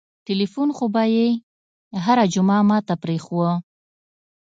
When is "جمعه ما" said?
2.33-2.77